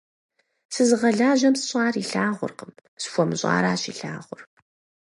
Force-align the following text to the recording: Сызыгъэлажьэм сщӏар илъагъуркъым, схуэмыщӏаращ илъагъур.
Сызыгъэлажьэм 0.73 1.55
сщӏар 1.59 1.93
илъагъуркъым, 2.01 2.71
схуэмыщӏаращ 3.01 3.81
илъагъур. 3.91 4.41